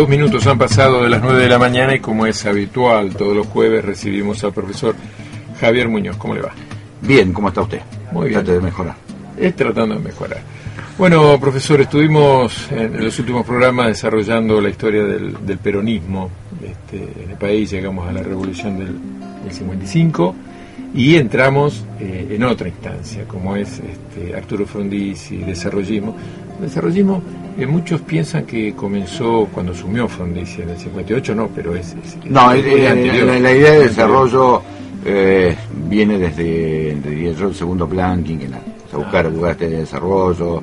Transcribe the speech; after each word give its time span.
Dos 0.00 0.08
minutos 0.08 0.46
han 0.46 0.56
pasado 0.56 1.02
de 1.02 1.10
las 1.10 1.20
nueve 1.20 1.42
de 1.42 1.48
la 1.50 1.58
mañana 1.58 1.94
y 1.94 2.00
como 2.00 2.24
es 2.24 2.46
habitual 2.46 3.14
todos 3.14 3.36
los 3.36 3.46
jueves 3.46 3.84
recibimos 3.84 4.42
al 4.44 4.54
profesor 4.54 4.94
Javier 5.60 5.90
Muñoz. 5.90 6.16
¿Cómo 6.16 6.34
le 6.34 6.40
va? 6.40 6.52
Bien, 7.02 7.34
¿cómo 7.34 7.48
está 7.48 7.60
usted? 7.60 7.82
Muy 8.10 8.30
bien. 8.30 8.40
Trate 8.40 8.52
de 8.52 8.60
mejorar. 8.62 8.96
Es 9.36 9.54
tratando 9.54 9.96
de 9.96 10.00
mejorar. 10.00 10.40
Bueno, 10.96 11.38
profesor, 11.38 11.82
estuvimos 11.82 12.72
en 12.72 13.04
los 13.04 13.18
últimos 13.18 13.44
programas 13.44 13.88
desarrollando 13.88 14.58
la 14.58 14.70
historia 14.70 15.04
del, 15.04 15.44
del 15.44 15.58
peronismo 15.58 16.30
este, 16.64 17.22
en 17.22 17.32
el 17.32 17.36
país, 17.36 17.70
llegamos 17.70 18.08
a 18.08 18.12
la 18.12 18.22
revolución 18.22 18.78
del, 18.78 18.98
del 19.44 19.52
55 19.52 20.34
y 20.94 21.16
entramos 21.16 21.84
eh, 22.00 22.28
en 22.30 22.42
otra 22.42 22.68
instancia, 22.68 23.24
como 23.28 23.54
es 23.54 23.80
este, 23.80 24.34
Arturo 24.34 24.66
Frondizi, 24.66 25.36
desarrollismo. 25.36 26.16
El 26.60 26.66
desarrollismo, 26.68 27.22
eh, 27.58 27.66
muchos 27.66 28.02
piensan 28.02 28.44
que 28.44 28.74
comenzó 28.74 29.48
cuando 29.52 29.72
asumió 29.72 30.06
Frondizi 30.08 30.60
en 30.62 30.70
el 30.70 30.76
58, 30.78 31.34
no, 31.34 31.48
pero 31.54 31.74
es... 31.74 31.94
es- 32.04 32.18
No, 32.30 32.52
es- 32.52 32.64
eh, 32.64 32.84
es 32.84 32.90
anterior. 32.90 33.26
la, 33.26 33.38
la 33.40 33.52
idea 33.52 33.70
de 33.72 33.78
desarrollo 33.88 34.62
eh, 35.04 35.56
viene 35.88 36.18
desde, 36.18 36.98
yo, 37.34 37.48
el 37.48 37.54
segundo 37.54 37.88
plan 37.88 38.22
quinquenal. 38.22 38.60
O 38.86 38.90
sea, 38.90 38.98
buscar 38.98 39.32
lugares 39.32 39.58
de 39.58 39.70
desarrollo, 39.70 40.60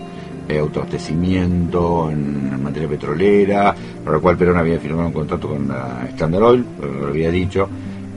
eh, 0.47 0.59
autoabastecimiento 0.59 2.11
en 2.11 2.61
materia 2.61 2.87
petrolera, 2.87 3.75
por 4.03 4.13
lo 4.13 4.21
cual 4.21 4.37
Perón 4.37 4.57
había 4.57 4.79
firmado 4.79 5.07
un 5.07 5.13
contrato 5.13 5.47
con 5.49 5.67
la 5.67 6.05
Standard 6.09 6.43
Oil, 6.43 6.65
lo 7.01 7.07
había 7.07 7.31
dicho, 7.31 7.67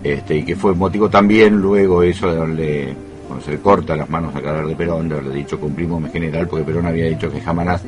este, 0.04 0.36
y 0.36 0.42
que 0.44 0.54
fue 0.54 0.74
motivo 0.74 1.08
también 1.08 1.56
luego 1.56 2.02
eso 2.02 2.30
de 2.30 2.36
darle, 2.36 2.94
cuando 3.30 3.44
se 3.44 3.52
le 3.52 3.58
corta 3.60 3.94
las 3.94 4.10
manos 4.10 4.34
a 4.34 4.42
Carlos 4.42 4.68
de 4.68 4.74
Perón, 4.74 5.08
de 5.08 5.14
haberle 5.14 5.36
dicho 5.36 5.56
cumplimos 5.60 6.02
mi 6.02 6.10
general, 6.10 6.48
porque 6.48 6.64
Perón 6.64 6.86
había 6.86 7.04
dicho 7.04 7.30
que 7.30 7.40
jamás 7.40 7.80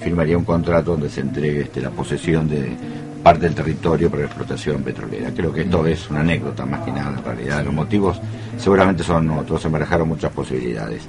firmaría 0.00 0.36
un 0.36 0.42
contrato 0.42 0.90
donde 0.90 1.08
se 1.08 1.20
entregue 1.20 1.60
este, 1.60 1.80
la 1.80 1.90
posesión 1.90 2.48
de 2.48 2.76
parte 3.22 3.42
del 3.42 3.54
territorio 3.54 4.10
para 4.10 4.22
la 4.22 4.26
explotación 4.26 4.82
petrolera. 4.82 5.30
Creo 5.30 5.52
que 5.52 5.60
esto 5.60 5.86
es 5.86 6.10
una 6.10 6.18
anécdota 6.18 6.66
más 6.66 6.80
que 6.80 6.90
nada, 6.90 7.16
en 7.16 7.24
realidad. 7.24 7.64
Los 7.64 7.74
motivos 7.74 8.20
seguramente 8.56 9.04
son 9.04 9.30
otros, 9.30 9.62
se 9.62 9.68
barajaron 9.68 10.08
muchas 10.08 10.32
posibilidades. 10.32 11.02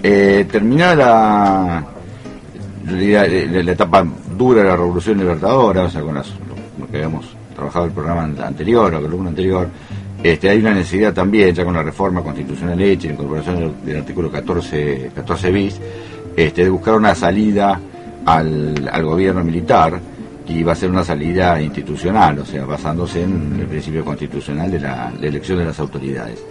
Eh, 0.00 0.46
terminada 0.48 0.94
la, 0.94 1.84
diría, 2.92 3.26
la, 3.26 3.72
etapa 3.72 4.06
dura 4.38 4.62
de 4.62 4.68
la 4.68 4.76
Revolución 4.76 5.18
Libertadora, 5.18 5.82
o 5.82 5.90
sea, 5.90 6.00
con 6.00 6.14
las, 6.14 6.28
lo, 6.78 6.86
que 6.86 6.98
habíamos 6.98 7.26
trabajado 7.56 7.86
el 7.86 7.90
programa 7.90 8.22
anterior, 8.22 8.92
la 8.92 9.00
columna 9.00 9.30
anterior, 9.30 9.68
este, 10.22 10.48
hay 10.48 10.58
una 10.58 10.74
necesidad 10.74 11.12
también, 11.12 11.54
ya 11.54 11.64
con 11.64 11.74
la 11.74 11.82
reforma 11.82 12.22
constitucional 12.22 12.80
hecha 12.80 13.08
la 13.08 13.14
incorporación 13.14 13.74
del, 13.84 13.96
artículo 13.96 14.30
14, 14.30 15.10
14 15.14 15.50
bis, 15.50 15.80
este, 16.36 16.64
de 16.64 16.70
buscar 16.70 16.94
una 16.94 17.14
salida 17.14 17.80
al, 18.24 19.02
gobierno 19.02 19.42
militar, 19.42 19.98
y 20.46 20.62
va 20.62 20.72
a 20.72 20.76
ser 20.76 20.90
una 20.90 21.04
salida 21.04 21.60
institucional, 21.60 22.38
o 22.40 22.44
sea, 22.44 22.64
basándose 22.64 23.22
en 23.22 23.58
el 23.60 23.66
principio 23.66 24.04
constitucional 24.04 24.70
de 24.70 24.80
la, 24.80 25.12
de 25.18 25.28
elección 25.28 25.58
de 25.58 25.64
las 25.64 25.78
autoridades. 25.80 26.44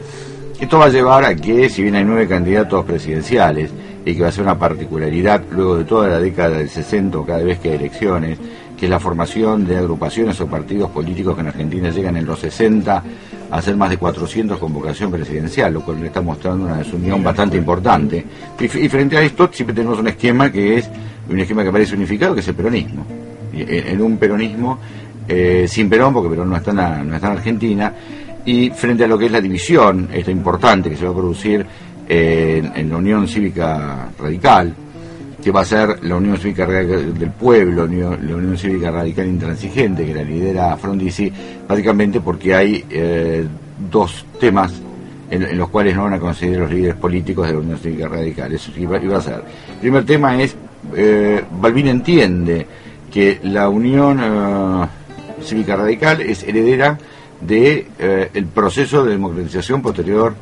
Esto 0.60 0.78
va 0.78 0.86
a 0.86 0.90
llevar 0.90 1.26
a 1.26 1.36
que, 1.36 1.70
si 1.70 1.84
bien 1.84 1.96
hay 1.96 2.04
nueve 2.04 2.28
candidatos 2.28 2.86
presidenciales, 2.86 3.72
y 4.06 4.16
que 4.16 4.22
va 4.22 4.30
a 4.30 4.32
ser 4.32 4.44
una 4.44 4.58
particularidad 4.58 5.44
luego 5.52 5.78
de 5.78 5.84
toda 5.86 6.08
la 6.08 6.20
década 6.20 6.58
del 6.58 6.70
60, 6.70 7.18
o 7.20 7.26
cada 7.26 7.44
vez 7.44 7.60
que 7.60 7.70
hay 7.70 7.76
elecciones, 7.76 8.40
que 8.82 8.88
es 8.88 8.90
la 8.90 9.00
formación 9.00 9.64
de 9.68 9.78
agrupaciones 9.78 10.42
o 10.42 10.48
partidos 10.48 10.90
políticos 10.90 11.36
que 11.36 11.42
en 11.42 11.48
Argentina 11.50 11.92
llegan 11.92 12.18
en 12.18 12.26
los 12.26 12.40
60 12.40 13.04
a 13.52 13.62
ser 13.62 13.76
más 13.78 13.92
de 13.92 13.98
400 13.98 14.58
con 14.58 14.74
vocación 14.74 15.12
presidencial, 15.12 15.72
lo 15.76 15.82
cual 15.86 16.00
le 16.02 16.08
está 16.08 16.20
mostrando 16.20 16.66
una 16.66 16.78
desunión 16.78 17.22
bastante 17.24 17.58
importante. 17.58 18.26
Y, 18.60 18.64
y 18.66 18.90
frente 18.90 19.18
a 19.18 19.22
esto 19.22 19.48
siempre 19.54 19.76
tenemos 19.76 20.00
un 20.00 20.08
esquema 20.08 20.52
que 20.52 20.80
es 20.80 20.90
un 21.30 21.40
esquema 21.40 21.64
que 21.64 21.72
parece 21.72 21.94
unificado, 21.96 22.34
que 22.34 22.40
es 22.40 22.48
el 22.48 22.56
peronismo. 22.56 23.06
Y 23.54 23.62
En, 23.68 24.02
un 24.02 24.18
peronismo 24.18 24.80
eh, 25.28 25.68
sin 25.68 25.88
Perón, 25.88 26.12
porque 26.16 26.30
Perón 26.32 26.50
no 26.50 26.58
está, 26.58 26.72
en 26.72 26.78
la- 26.78 27.04
no 27.04 27.14
está 27.16 27.28
en 27.28 27.34
Argentina, 27.38 27.94
y 28.44 28.72
frente 28.72 29.04
a 29.04 29.08
lo 29.08 29.16
que 29.20 29.28
es 29.28 29.32
la 29.32 29.42
división, 29.42 30.10
esta 30.12 30.32
importante 30.32 30.90
que 30.90 30.98
se 30.98 31.06
va 31.06 31.12
a 31.12 31.16
producir 31.16 31.64
eh, 32.10 32.64
en, 32.66 32.82
en 32.82 32.90
la 32.90 32.98
Unión 32.98 33.28
Cívica 33.28 34.10
Radical, 34.18 34.74
que 35.42 35.52
va 35.52 35.62
a 35.62 35.66
ser 35.66 36.04
la 36.04 36.16
Unión 36.16 36.38
Cívica 36.38 36.66
Radical 36.66 37.18
del 37.18 37.32
Pueblo, 37.32 37.88
la 37.88 38.36
Unión 38.36 38.58
Cívica 38.58 38.92
Radical 38.92 39.28
Intransigente, 39.28 40.06
que 40.06 40.14
la 40.14 40.24
lidera 40.24 40.78
Frondizi, 40.78 41.32
básicamente 41.68 42.22
porque 42.22 42.54
hay 42.54 42.86
eh, 42.90 43.46
dos 43.90 44.26
temas 44.40 44.72
en, 45.32 45.58
los 45.58 45.70
cuales 45.70 45.96
no 45.96 46.04
van 46.04 46.14
a 46.14 46.20
considerar 46.20 46.64
los 46.64 46.72
líderes 46.72 46.96
políticos 46.96 47.48
de 47.48 47.54
la 47.54 47.60
Unión 47.60 47.80
Cívica 47.80 48.08
Radical. 48.08 48.54
Eso 48.54 48.72
iba, 48.78 49.02
iba 49.02 49.18
a 49.18 49.22
ser. 49.22 49.44
El 49.74 49.80
primer 49.80 50.06
tema 50.06 50.40
es, 50.42 50.56
eh, 50.96 51.44
Balbín 51.60 51.88
entiende 51.88 52.68
que 53.12 53.40
la 53.44 53.70
Unión 53.70 54.20
eh, 54.22 54.88
Cívica 55.44 55.76
Radical 55.76 56.22
es 56.22 56.44
heredera 56.44 56.98
de 57.40 57.88
eh, 57.98 58.30
el 58.34 58.46
proceso 58.46 59.04
de 59.04 59.12
democratización 59.12 59.82
posterior 59.82 60.36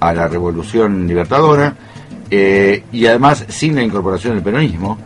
a 0.00 0.14
la 0.14 0.28
Revolución 0.28 1.06
Libertadora 1.06 1.74
eh, 2.30 2.84
y 2.92 3.06
además 3.06 3.44
sin 3.48 3.74
la 3.74 3.82
incorporación 3.82 4.34
del 4.34 4.42
peronismo, 4.42 4.98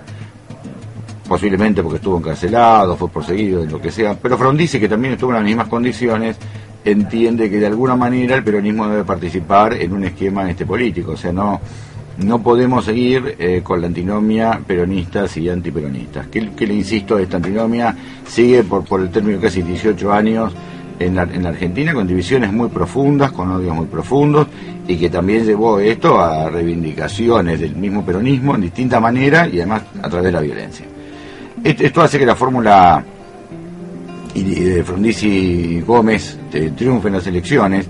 posiblemente 1.28 1.82
porque 1.82 1.96
estuvo 1.96 2.18
encarcelado, 2.18 2.96
fue 2.96 3.08
perseguido, 3.08 3.64
lo 3.64 3.80
que 3.80 3.90
sea, 3.90 4.18
pero 4.20 4.36
Frondizi, 4.36 4.80
que 4.80 4.88
también 4.88 5.14
estuvo 5.14 5.30
en 5.30 5.36
las 5.36 5.44
mismas 5.44 5.68
condiciones, 5.68 6.36
entiende 6.84 7.50
que 7.50 7.58
de 7.58 7.66
alguna 7.66 7.94
manera 7.94 8.36
el 8.36 8.44
peronismo 8.44 8.88
debe 8.88 9.04
participar 9.04 9.74
en 9.74 9.92
un 9.92 10.04
esquema 10.04 10.50
este 10.50 10.66
político, 10.66 11.12
o 11.12 11.16
sea, 11.16 11.32
no 11.32 11.60
no 12.18 12.42
podemos 12.42 12.84
seguir 12.84 13.36
eh, 13.38 13.60
con 13.62 13.80
la 13.80 13.86
antinomia 13.86 14.60
peronistas 14.66 15.36
y 15.36 15.48
antiperonistas. 15.48 16.26
Que, 16.26 16.50
que 16.50 16.66
le 16.66 16.74
insisto, 16.74 17.18
esta 17.18 17.38
antinomia 17.38 17.94
sigue 18.26 18.62
por, 18.62 18.84
por 18.84 19.00
el 19.00 19.10
término 19.10 19.38
de 19.38 19.44
casi 19.44 19.62
18 19.62 20.12
años 20.12 20.52
en 21.00 21.16
la, 21.16 21.22
en 21.22 21.42
la 21.42 21.48
Argentina 21.48 21.94
con 21.94 22.06
divisiones 22.06 22.52
muy 22.52 22.68
profundas, 22.68 23.32
con 23.32 23.50
odios 23.50 23.74
muy 23.74 23.86
profundos 23.86 24.46
y 24.86 24.96
que 24.96 25.08
también 25.08 25.44
llevó 25.44 25.80
esto 25.80 26.20
a 26.20 26.50
reivindicaciones 26.50 27.58
del 27.58 27.74
mismo 27.74 28.04
peronismo 28.04 28.54
en 28.54 28.60
distinta 28.60 29.00
manera 29.00 29.48
y 29.48 29.56
además 29.58 29.82
a 30.02 30.08
través 30.08 30.26
de 30.26 30.32
la 30.32 30.40
violencia. 30.40 30.86
Esto, 31.64 31.84
esto 31.84 32.02
hace 32.02 32.18
que 32.18 32.26
la 32.26 32.36
fórmula 32.36 33.02
de 34.34 34.84
Frondizi 34.84 35.80
Gómez 35.80 36.38
eh, 36.52 36.72
triunfe 36.76 37.08
en 37.08 37.14
las 37.14 37.26
elecciones, 37.26 37.86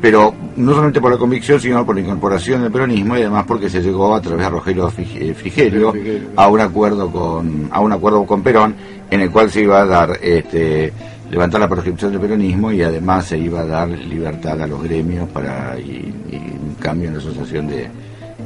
pero 0.00 0.34
no 0.56 0.70
solamente 0.70 1.00
por 1.00 1.10
la 1.10 1.18
convicción, 1.18 1.60
sino 1.60 1.84
por 1.84 1.96
la 1.96 2.02
incorporación 2.02 2.62
del 2.62 2.70
peronismo 2.70 3.16
y 3.16 3.22
además 3.22 3.44
porque 3.46 3.68
se 3.68 3.82
llegó 3.82 4.14
a 4.14 4.20
través 4.20 4.44
de 4.44 4.50
Rogelio 4.50 4.88
eh, 4.88 5.34
Frigerio 5.34 5.92
Frigerio. 5.92 6.30
a 6.36 6.48
un 6.48 6.60
acuerdo 6.60 7.10
con 7.10 7.68
a 7.70 7.80
un 7.80 7.92
acuerdo 7.92 8.24
con 8.24 8.42
Perón 8.42 8.74
en 9.10 9.20
el 9.20 9.30
cual 9.30 9.50
se 9.50 9.62
iba 9.62 9.80
a 9.80 9.86
dar 9.86 10.18
este 10.22 10.92
levantar 11.34 11.60
la 11.60 11.68
proscripción 11.68 12.12
del 12.12 12.20
peronismo 12.20 12.70
y 12.70 12.80
además 12.80 13.26
se 13.26 13.36
iba 13.36 13.62
a 13.62 13.66
dar 13.66 13.88
libertad 13.88 14.62
a 14.62 14.68
los 14.68 14.80
gremios 14.84 15.28
para 15.30 15.76
y, 15.76 16.14
y 16.30 16.36
un 16.36 16.76
cambio 16.78 17.08
en 17.08 17.14
la 17.14 17.20
asociación 17.20 17.66
de 17.66 17.88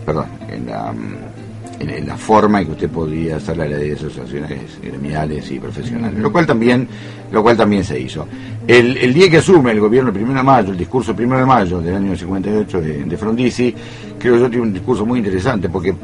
perdón 0.06 0.24
en 0.48 0.66
la 0.66 0.94
en, 1.80 2.06
la 2.06 2.16
forma 2.16 2.60
en 2.60 2.66
que 2.66 2.72
usted 2.72 2.88
podría 2.88 3.36
hacer 3.36 3.58
la 3.58 3.66
ley 3.66 3.90
de 3.90 3.94
asociaciones 3.94 4.80
gremiales 4.82 5.50
y 5.50 5.60
profesionales, 5.60 6.18
lo 6.18 6.32
cual 6.32 6.46
también, 6.46 6.88
lo 7.30 7.42
cual 7.42 7.58
también 7.58 7.84
se 7.84 8.00
hizo. 8.00 8.26
El, 8.66 8.96
el 8.96 9.14
día 9.14 9.30
que 9.30 9.36
asume 9.36 9.70
el 9.72 9.80
gobierno 9.80 10.08
el 10.08 10.14
primero 10.14 10.38
de 10.38 10.44
mayo, 10.44 10.72
el 10.72 10.78
discurso 10.78 11.14
primero 11.14 11.40
de 11.40 11.46
mayo 11.46 11.80
del 11.80 11.94
año 11.94 12.16
58 12.16 12.80
de, 12.80 13.04
de 13.04 13.16
Frondizi, 13.16 13.74
creo 14.18 14.38
yo 14.38 14.48
tiene 14.48 14.64
un 14.64 14.72
discurso 14.72 15.04
muy 15.06 15.18
interesante 15.18 15.68
porque 15.68 15.94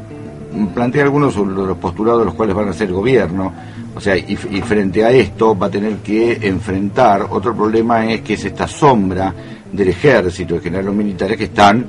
plantea 0.73 1.03
algunos 1.03 1.35
de 1.35 1.45
los 1.45 1.77
postulados 1.77 2.21
de 2.21 2.25
los 2.25 2.33
cuales 2.35 2.55
van 2.55 2.69
a 2.69 2.73
ser 2.73 2.91
gobierno, 2.91 3.53
o 3.95 3.99
sea, 3.99 4.17
y, 4.17 4.37
y 4.51 4.61
frente 4.61 5.03
a 5.03 5.11
esto 5.11 5.57
va 5.57 5.67
a 5.67 5.71
tener 5.71 5.97
que 5.97 6.39
enfrentar 6.41 7.27
otro 7.29 7.55
problema 7.55 8.05
es 8.11 8.21
que 8.21 8.33
es 8.33 8.45
esta 8.45 8.67
sombra 8.67 9.33
del 9.71 9.89
ejército, 9.89 10.55
en 10.55 10.61
general 10.61 10.85
los 10.85 10.95
militares 10.95 11.37
que 11.37 11.45
están 11.45 11.85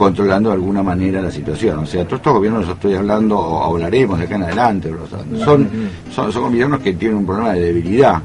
controlando 0.00 0.48
de 0.48 0.54
alguna 0.54 0.82
manera 0.82 1.20
la 1.20 1.30
situación. 1.30 1.80
O 1.80 1.86
sea, 1.86 2.04
todos 2.04 2.20
estos 2.20 2.32
gobiernos, 2.32 2.66
yo 2.66 2.72
estoy 2.72 2.94
hablando, 2.94 3.38
o 3.38 3.62
hablaremos 3.64 4.18
de 4.18 4.24
acá 4.24 4.36
en 4.36 4.42
adelante, 4.44 4.90
son, 5.44 5.68
son, 6.10 6.32
son 6.32 6.42
gobiernos 6.42 6.80
que 6.80 6.94
tienen 6.94 7.18
un 7.18 7.26
problema 7.26 7.52
de 7.52 7.60
debilidad 7.60 8.22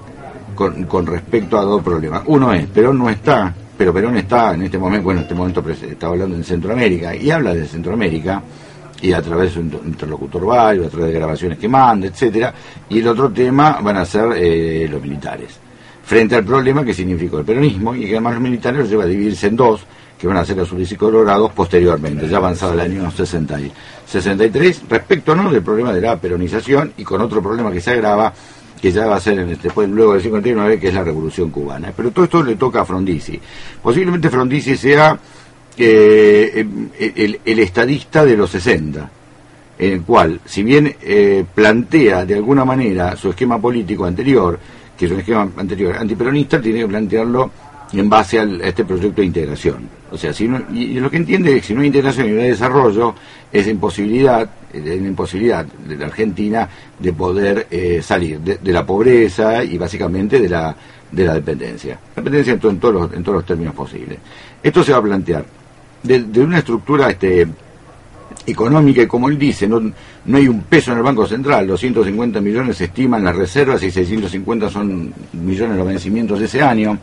con, 0.56 0.86
con 0.86 1.06
respecto 1.06 1.58
a 1.58 1.64
dos 1.64 1.84
problemas. 1.84 2.24
Uno 2.28 2.54
es, 2.54 2.66
Perón 2.68 2.98
no 2.98 3.10
está, 3.10 3.54
pero 3.78 3.94
Perón 3.94 4.16
está 4.16 4.54
en 4.54 4.62
este 4.62 4.78
momento, 4.78 5.04
bueno, 5.04 5.20
en 5.20 5.24
este 5.24 5.36
momento 5.36 5.64
está 5.70 6.08
hablando 6.08 6.38
en 6.38 6.46
Centroamérica, 6.46 7.14
y 7.14 7.30
habla 7.30 7.54
de 7.54 7.66
Centroamérica, 7.66 8.42
y 9.02 9.12
a 9.14 9.22
través 9.22 9.56
de 9.56 9.62
inter- 9.62 9.82
interlocutor 9.86 10.46
válido, 10.46 10.88
a 10.88 10.90
través 10.90 11.08
de 11.08 11.14
grabaciones 11.20 11.58
que 11.60 11.68
manda, 11.68 12.08
etcétera, 12.08 12.54
y 12.90 13.00
el 13.00 13.08
otro 13.08 13.30
tema 13.32 13.80
van 13.82 13.98
a 13.98 14.06
ser 14.06 14.30
eh, 14.36 14.88
los 14.90 15.02
militares. 15.02 15.60
frente 16.04 16.36
al 16.36 16.46
problema 16.46 16.84
que 16.86 16.94
significó 16.94 17.40
el 17.40 17.46
peronismo 17.46 17.96
y 17.96 18.02
que 18.06 18.12
además 18.12 18.34
los 18.36 18.44
militares 18.44 18.80
los 18.82 18.90
lleva 18.90 19.04
a 19.04 19.08
dividirse 19.08 19.48
en 19.48 19.56
dos, 19.56 19.82
que 20.20 20.28
van 20.28 20.38
a 20.38 20.46
ser 20.46 20.56
los 20.58 20.72
y 20.92 20.96
colorados 20.96 21.52
posteriormente, 21.52 22.28
ya 22.30 22.38
avanzado 22.38 22.74
el 22.74 22.80
año 22.80 23.10
60 23.12 23.60
y 23.62 23.72
63, 24.08 24.84
respecto 24.90 25.36
no 25.36 25.52
del 25.52 25.62
problema 25.64 25.92
de 25.92 26.02
la 26.02 26.16
peronización 26.18 26.94
y 26.98 27.04
con 27.04 27.22
otro 27.22 27.42
problema 27.42 27.72
que 27.72 27.82
se 27.82 27.92
agrava, 27.92 28.32
que 28.80 28.92
ya 28.92 29.08
va 29.08 29.16
a 29.16 29.20
ser 29.20 29.40
en 29.40 29.58
después 29.62 29.90
luego 29.90 30.14
del 30.14 30.22
59, 30.22 30.80
que 30.80 30.90
es 30.90 30.94
la 30.94 31.04
revolución 31.04 31.50
cubana. 31.50 31.92
Pero 31.96 32.12
todo 32.12 32.26
esto 32.26 32.44
le 32.44 32.56
toca 32.56 32.82
a 32.82 32.86
Frondizi. 32.86 33.40
Posiblemente 33.82 34.30
Frondizi 34.30 34.78
sea 34.78 35.18
eh, 35.78 36.66
el, 37.46 37.60
estadista 37.60 38.26
de 38.26 38.38
los 38.38 38.50
60, 38.52 39.10
en 39.78 39.94
el 39.94 40.02
cual, 40.04 40.40
si 40.46 40.64
bien 40.64 40.96
eh, 41.02 41.44
plantea 41.54 42.26
de 42.26 42.36
alguna 42.36 42.66
manera 42.66 43.16
su 43.16 43.30
esquema 43.30 43.60
político 43.60 44.06
anterior, 44.06 44.60
que 44.98 45.06
es 45.06 45.12
un 45.12 45.20
esquema 45.20 45.50
anterior 45.58 45.98
antiperonista, 45.98 46.62
tiene 46.62 46.80
que 46.80 46.88
plantearlo 46.88 47.52
en 47.94 48.10
base 48.10 48.40
a 48.40 48.44
este 48.44 48.86
proyecto 48.86 49.22
de 49.22 49.28
integración. 49.28 49.90
O 50.12 50.18
sea, 50.18 50.34
si 50.34 50.46
y, 50.74 51.00
lo 51.00 51.10
que 51.10 51.18
entiende 51.18 51.56
es 51.56 51.62
que 51.62 51.68
si 51.68 51.74
no 51.74 51.82
hay 51.82 51.88
integración 51.88 52.30
y 52.30 52.32
no 52.32 52.42
hay 52.42 52.50
desarrollo, 52.50 53.16
es 53.52 53.68
imposibilidad, 53.68 54.50
es 54.72 54.82
una 54.82 55.08
imposibilidad 55.10 55.66
de 55.66 55.98
la 55.98 56.06
Argentina 56.06 56.70
de 56.98 57.14
poder 57.14 57.68
eh, 57.70 58.02
salir 58.02 58.40
de, 58.40 58.74
la 58.74 58.86
pobreza 58.86 59.64
y 59.64 59.78
básicamente 59.78 60.40
de 60.40 60.50
la, 60.50 60.76
de 61.12 61.26
la 61.26 61.34
dependencia. 61.34 62.00
La 62.16 62.22
dependencia 62.22 62.54
en, 62.54 62.80
todos 62.80 62.94
los, 62.94 63.14
en 63.14 63.24
todos 63.24 63.38
los 63.38 63.46
términos 63.46 63.76
posibles. 63.76 64.20
Esto 64.62 64.84
se 64.84 64.92
va 64.92 65.00
a 65.00 65.04
plantear 65.04 65.46
de, 66.06 66.40
una 66.42 66.60
estructura 66.60 67.10
este, 67.10 67.48
económica 68.46 69.02
y 69.02 69.08
como 69.08 69.30
él 69.30 69.38
dice, 69.38 69.68
no, 69.68 69.80
no 69.80 70.38
hay 70.38 70.48
un 70.48 70.62
peso 70.62 70.92
en 70.92 70.98
el 70.98 71.04
Banco 71.04 71.26
Central, 71.26 71.68
250 71.68 72.42
millones 72.42 72.78
se 72.78 72.86
estiman 72.86 73.24
las 73.24 73.36
reservas 73.36 73.82
y 73.84 73.92
650 73.92 74.70
son 74.70 75.14
millones 75.34 75.78
los 75.78 75.88
vencimientos 75.88 76.40
de 76.40 76.46
ese 76.46 76.62
año. 76.62 76.98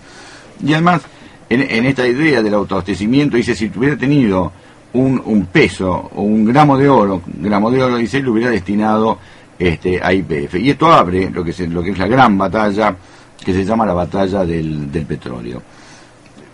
Y 0.64 0.72
además, 0.72 1.02
en, 1.48 1.86
esta 1.86 2.06
idea 2.06 2.42
del 2.42 2.54
autoabastecimiento, 2.54 3.36
dice, 3.36 3.54
si 3.54 3.68
tuviera 3.68 3.96
tenido 3.96 4.52
un, 4.94 5.20
un, 5.24 5.46
peso 5.46 6.10
o 6.14 6.22
un 6.22 6.44
gramo 6.44 6.78
de 6.78 6.88
oro, 6.88 7.22
gramo 7.26 7.70
de 7.70 7.82
oro, 7.82 7.96
dice, 7.96 8.20
lo 8.20 8.32
hubiera 8.32 8.50
destinado 8.50 9.18
este, 9.58 10.00
a 10.02 10.12
IPF. 10.12 10.56
Y 10.56 10.70
esto 10.70 10.92
abre 10.92 11.30
lo 11.30 11.44
que, 11.44 11.50
es, 11.50 11.60
lo 11.68 11.82
que 11.82 11.90
es 11.90 11.98
la 11.98 12.08
gran 12.08 12.36
batalla, 12.36 12.96
que 13.44 13.52
se 13.52 13.64
llama 13.64 13.86
la 13.86 13.94
batalla 13.94 14.44
del, 14.44 14.88
petróleo. 15.06 15.62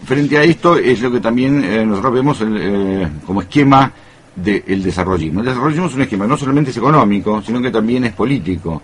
Frente 0.04 0.38
a 0.38 0.42
esto 0.42 0.76
es 0.76 1.00
lo 1.00 1.10
que 1.10 1.20
también 1.20 1.62
eh, 1.64 1.84
nosotros 1.84 2.14
vemos 2.14 2.38
eh, 2.40 3.08
como 3.26 3.42
esquema 3.42 3.92
del 4.34 4.82
desarrollismo. 4.82 5.40
El 5.40 5.46
desarrollismo 5.46 5.86
es 5.86 5.94
un 5.94 6.02
esquema 6.02 6.26
no 6.26 6.36
solamente 6.36 6.70
es 6.70 6.76
económico, 6.76 7.42
sino 7.42 7.60
que 7.60 7.70
también 7.70 8.04
es 8.04 8.12
político. 8.12 8.80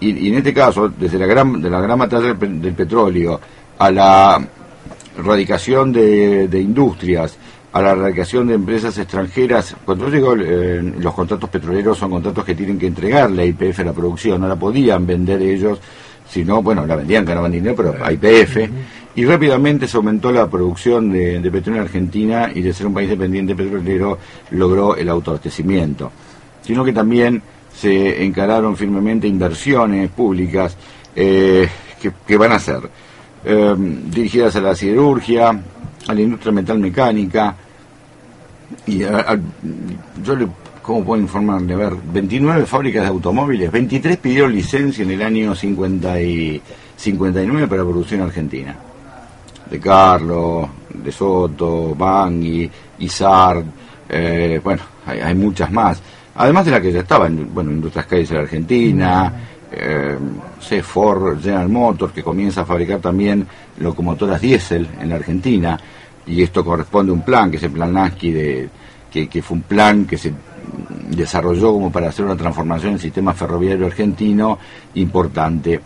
Y, 0.00 0.28
en 0.28 0.34
este 0.34 0.54
caso, 0.54 0.88
desde 0.88 1.18
la 1.18 1.26
gran, 1.26 1.60
de 1.60 1.68
la 1.68 1.80
gran 1.80 1.98
batalla 1.98 2.32
del 2.32 2.74
petróleo 2.74 3.38
a 3.78 3.90
la 3.90 4.48
erradicación 5.18 5.92
de, 5.92 6.48
industrias, 6.60 7.36
a 7.72 7.82
la 7.82 7.90
erradicación 7.90 8.46
de 8.46 8.54
empresas 8.54 8.96
extranjeras. 8.98 9.76
Cuando 9.84 10.06
yo 10.06 10.10
digo 10.10 10.34
eh, 10.36 10.82
los 10.98 11.14
contratos 11.14 11.50
petroleros 11.50 11.98
son 11.98 12.10
contratos 12.10 12.44
que 12.44 12.54
tienen 12.54 12.78
que 12.78 12.86
entregarle 12.86 13.42
a 13.42 13.46
IPF 13.46 13.80
la 13.80 13.92
producción, 13.92 14.40
no 14.40 14.48
la 14.48 14.56
podían 14.56 15.06
vender 15.06 15.40
ellos, 15.42 15.80
sino, 16.28 16.62
bueno, 16.62 16.86
la 16.86 16.96
vendían, 16.96 17.24
ganaban 17.24 17.52
dinero, 17.52 17.74
pero 17.76 18.04
a 18.04 18.12
IPF. 18.12 18.56
Y 19.20 19.24
rápidamente 19.26 19.86
se 19.86 19.98
aumentó 19.98 20.32
la 20.32 20.48
producción 20.48 21.12
de, 21.12 21.40
petróleo 21.50 21.82
en 21.82 21.86
Argentina 21.86 22.50
y 22.54 22.62
de 22.62 22.72
ser 22.72 22.86
un 22.86 22.94
país 22.94 23.10
dependiente 23.10 23.54
petrolero 23.54 24.18
logró 24.52 24.96
el 24.96 25.10
autoabastecimiento. 25.10 26.10
Sino 26.62 26.82
que 26.84 26.92
también 26.92 27.42
se 27.74 28.24
encararon 28.24 28.76
firmemente 28.76 29.28
inversiones 29.28 30.10
públicas 30.10 30.76
eh, 31.14 31.68
que 32.26 32.36
van 32.38 32.52
a 32.52 32.58
ser 32.58 32.88
Em, 33.42 34.10
dirigidas 34.10 34.54
a 34.56 34.60
la 34.60 34.74
siderurgia, 34.74 35.48
a 35.48 36.14
la 36.14 36.20
industria 36.20 36.52
metalmecánica, 36.52 37.56
y 38.86 38.98
yo 38.98 40.36
le, 40.36 40.46
¿cómo 40.82 41.04
puedo 41.04 41.22
informarle? 41.22 41.72
A 41.72 41.76
ver, 41.78 41.94
29 42.12 42.66
fábricas 42.66 43.02
de 43.04 43.08
automóviles, 43.08 43.72
23 43.72 44.18
pidieron 44.18 44.52
licencia 44.52 45.04
en 45.04 45.12
el 45.12 45.22
año 45.22 45.54
50 45.54 46.20
y 46.20 46.60
59 46.96 47.66
para 47.66 47.82
producción 47.82 48.20
argentina. 48.20 48.76
De 49.70 49.78
Carlos, 49.78 50.68
de 50.92 51.12
Soto, 51.12 51.94
Bangui, 51.94 52.70
Izard, 52.98 53.64
eh, 54.08 54.60
bueno, 54.62 54.82
hay, 55.06 55.34
muchas 55.34 55.70
más. 55.70 56.02
Además 56.34 56.64
de 56.64 56.70
la 56.72 56.80
que 56.80 56.92
ya 56.92 57.00
estaban, 57.00 57.48
bueno, 57.54 57.70
Industrias 57.70 58.06
Calles 58.06 58.28
de 58.28 58.34
la 58.34 58.42
Argentina, 58.42 59.32
eh, 59.70 60.18
Ford, 60.82 61.40
General 61.40 61.68
Motors, 61.68 62.12
que 62.12 62.22
comienza 62.22 62.62
a 62.62 62.64
fabricar 62.64 62.98
también 63.00 63.46
locomotoras 63.78 64.40
diésel 64.40 64.88
en 65.00 65.08
la 65.08 65.16
Argentina, 65.16 65.78
y 66.26 66.42
esto 66.42 66.64
corresponde 66.64 67.12
a 67.12 67.14
un 67.14 67.22
plan, 67.22 67.50
que 67.50 67.56
es 67.56 67.62
el 67.62 67.70
plan 67.70 67.92
Nansky, 67.92 68.32
de, 68.32 68.68
que, 69.10 69.42
fue 69.42 69.56
un 69.56 69.62
plan 69.62 70.04
que 70.04 70.18
se 70.18 70.32
desarrolló 71.08 71.72
como 71.72 71.90
para 71.90 72.08
hacer 72.08 72.24
una 72.24 72.36
transformación 72.36 72.92
del 72.92 73.00
sistema 73.00 73.32
ferroviario 73.32 73.86
argentino 73.86 74.58
importante, 74.94 75.80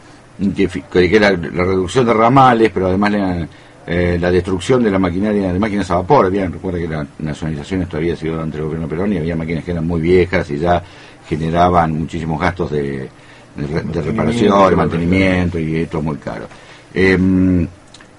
que, 0.57 0.69
que 0.69 1.21
la 1.21 1.31
reducción 1.31 2.07
de 2.07 2.13
ramales, 2.13 2.71
pero 2.73 2.89
además 2.89 3.13
la, 3.13 3.49
eh, 3.87 4.19
la 4.21 4.31
destrucción 4.31 4.83
de 4.83 4.91
la 4.91 4.99
maquinaria 4.99 5.53
de 5.53 5.59
máquinas 5.59 5.91
a 5.91 5.97
vapor. 5.97 6.27
Había, 6.27 6.49
recuerda 6.49 6.79
que 6.79 6.89
la 6.89 7.07
nacionalización 7.19 7.83
esto 7.83 7.99
había 7.99 8.17
sido 8.17 8.35
durante 8.35 8.57
el 8.57 8.65
gobierno 8.65 8.89
Perón 8.89 9.13
y 9.13 9.19
había 9.19 9.37
máquinas 9.37 9.65
que 9.65 9.73
eran 9.73 9.87
muy 9.87 10.01
viejas 10.01 10.51
y 10.51 10.59
ya 10.59 10.83
generaban 11.29 11.93
muchísimos 11.99 12.41
gastos 12.41 12.71
de, 12.71 13.09
de, 13.57 14.03
reparación, 14.03 14.71
de 14.71 14.77
mantenimiento 14.77 15.59
y 15.59 15.77
esto 15.77 15.99
es 15.99 16.05
muy 16.05 16.17
caro. 16.17 16.47
Em, 16.95 17.67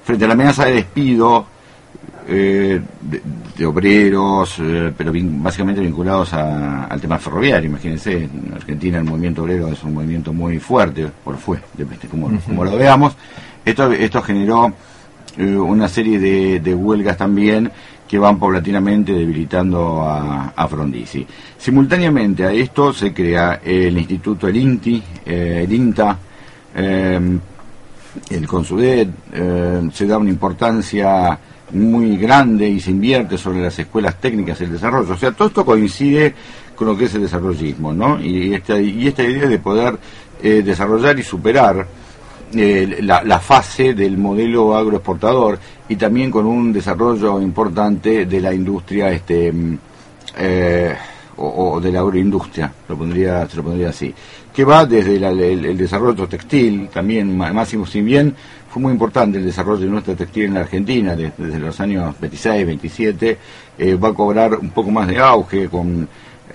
frente 0.04 0.26
a 0.26 0.28
la 0.28 0.34
amenaza 0.34 0.66
de 0.66 0.74
despido 0.74 1.48
eh, 2.28 2.82
de, 3.58 3.66
obreros, 3.66 4.58
eh, 4.60 4.92
pero 4.96 5.12
básicamente 5.14 5.82
vinculados 5.82 6.34
al 6.34 7.00
tema 7.00 7.18
ferroviario, 7.18 7.70
imagínense, 7.70 8.24
en 8.24 8.52
Argentina 8.54 8.98
el 8.98 9.04
movimiento 9.04 9.44
obrero 9.44 9.70
es 9.70 9.82
un 9.84 9.94
movimiento 9.94 10.34
muy 10.34 10.60
fuerte, 10.60 11.08
por 11.24 11.38
fue, 11.38 11.60
depende 11.74 12.08
como, 12.08 12.32
como 12.42 12.66
lo 12.66 12.76
veamos, 12.78 13.16
esto, 13.64 13.92
esto 13.92 14.22
generó 14.22 14.74
eh, 15.38 15.58
una 15.58 15.90
serie 15.90 16.18
de, 16.18 16.60
de 16.62 16.74
huelgas 16.74 17.18
también 17.18 17.70
que 18.08 18.18
van 18.18 18.40
paulatinamente 18.40 19.12
debilitando 19.12 20.02
a, 20.02 20.54
a, 20.56 20.68
Frondizi. 20.68 21.26
Simultáneamente 21.58 22.46
a 22.46 22.52
esto 22.54 22.94
se 22.94 23.14
crea 23.14 23.60
el 23.64 23.98
Instituto, 23.98 24.48
el 24.48 24.56
INTI, 24.56 25.04
eh, 25.26 25.62
el 25.66 25.74
INTA, 25.74 26.18
eh, 26.76 27.20
el 28.30 28.48
CONSUDET, 28.48 29.10
se 29.92 30.06
da 30.06 30.18
una 30.18 30.30
importancia 30.30 31.38
muy 31.74 32.16
grande 32.16 32.70
y 32.70 32.80
se 32.80 32.92
invierte 32.92 33.38
sobre 33.38 33.62
las 33.62 33.78
escuelas 33.78 34.22
técnicas 34.22 34.62
el 34.62 34.72
desarrollo. 34.72 35.14
O 35.14 35.18
sea, 35.18 35.34
todo 35.34 35.50
esto 35.50 35.66
coincide 35.66 36.34
con 36.76 36.88
lo 36.88 36.96
que 36.96 37.06
es 37.06 37.16
el 37.16 37.24
desarrollismo, 37.24 37.92
¿no? 37.92 38.22
Y 38.22 38.54
esta, 38.54 38.80
y 38.80 39.08
esta 39.08 39.24
idea 39.24 39.48
de 39.48 39.60
poder 39.60 39.98
desarrollar 40.42 41.20
y 41.20 41.24
superar 41.24 41.86
eh, 42.54 43.00
la, 43.02 43.40
fase 43.40 43.94
del 43.94 44.18
modelo 44.18 44.76
agroexportador 44.76 45.60
y 45.90 45.96
también 45.96 46.32
con 46.32 46.46
un 46.46 46.72
desarrollo 46.72 47.42
importante 47.42 48.26
de 48.26 48.42
la 48.42 48.54
industria 48.54 49.12
este 49.12 49.52
mm, 49.52 49.78
eh, 50.38 50.96
o, 51.38 51.80
de 51.82 51.92
la 51.92 52.00
agroindustria, 52.00 52.72
lo 52.88 52.98
pondría, 52.98 53.48
se 53.48 53.58
lo 53.58 53.64
pondría 53.64 53.90
así, 53.90 54.14
que 54.54 54.64
va 54.64 54.86
desde 54.86 55.16
el, 55.16 55.78
desarrollo 55.78 56.28
textil, 56.28 56.88
también 56.88 57.38
máximo, 57.38 57.86
si 57.86 58.02
bien 58.02 58.34
fue 58.70 58.82
muy 58.82 58.94
importante 58.94 59.38
el 59.38 59.46
desarrollo 59.46 59.82
de 59.82 59.92
nuestra 59.92 60.16
textil 60.16 60.46
en 60.46 60.54
la 60.54 60.62
Argentina 60.62 61.16
desde, 61.16 61.60
los 61.60 61.78
años 61.80 62.16
26, 62.20 62.66
27, 62.66 63.38
eh, 63.78 63.96
va 63.96 64.10
a 64.10 64.14
cobrar 64.14 64.56
un 64.56 64.70
poco 64.70 64.92
más 64.92 65.08
de 65.08 65.20
auge 65.20 65.68
con 65.68 66.08